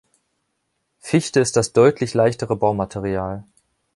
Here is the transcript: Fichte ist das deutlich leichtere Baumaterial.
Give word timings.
Fichte 0.97 1.39
ist 1.41 1.55
das 1.57 1.73
deutlich 1.73 2.15
leichtere 2.15 2.55
Baumaterial. 2.55 3.43